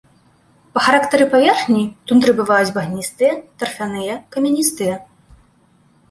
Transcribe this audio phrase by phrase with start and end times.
[0.75, 3.33] Па характары паверхні тундры бываюць багністыя,
[3.65, 4.95] тарфяныя, камяністыя.